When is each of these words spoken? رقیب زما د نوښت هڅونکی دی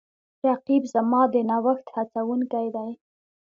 رقیب 0.47 0.83
زما 0.93 1.21
د 1.33 1.35
نوښت 1.49 1.85
هڅونکی 1.95 2.65
دی 2.75 2.89